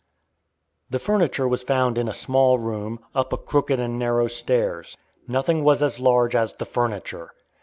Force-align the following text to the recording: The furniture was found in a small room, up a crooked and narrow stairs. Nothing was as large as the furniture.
The 0.89 0.97
furniture 0.97 1.47
was 1.47 1.61
found 1.61 1.95
in 1.99 2.07
a 2.07 2.11
small 2.15 2.57
room, 2.57 3.01
up 3.13 3.31
a 3.31 3.37
crooked 3.37 3.79
and 3.79 3.99
narrow 3.99 4.27
stairs. 4.27 4.97
Nothing 5.27 5.63
was 5.63 5.83
as 5.83 5.99
large 5.99 6.35
as 6.35 6.53
the 6.53 6.65
furniture. 6.65 7.33